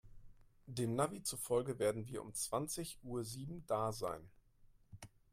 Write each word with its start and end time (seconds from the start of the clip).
Dem 0.65 0.95
Navi 0.95 1.21
zufolge 1.21 1.77
werden 1.77 2.07
wir 2.07 2.23
um 2.23 2.33
zwanzig 2.33 2.97
Uhr 3.03 3.23
sieben 3.23 3.63
da 3.67 3.91
sein. 3.91 4.31